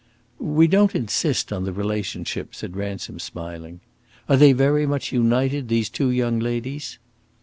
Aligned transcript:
"We 0.39 0.65
don't 0.65 0.95
insist 0.95 1.53
on 1.53 1.63
the 1.63 1.71
relationship," 1.71 2.55
said 2.55 2.75
Ransom, 2.75 3.19
smiling. 3.19 3.81
"Are 4.27 4.35
they 4.35 4.51
very 4.51 4.87
much 4.87 5.11
united, 5.11 5.67
the 5.67 5.83
two 5.83 6.09
young 6.09 6.39
ladies?" 6.39 6.97